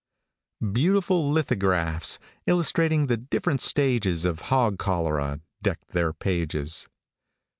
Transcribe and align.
Beautiful 0.71 1.29
lithographs, 1.29 2.17
illustrating 2.47 3.05
the 3.05 3.17
different 3.17 3.61
stages 3.61 4.25
of 4.25 4.39
hog 4.49 4.79
cholera, 4.79 5.41
deck 5.61 5.77
their 5.91 6.11
pages. 6.11 6.87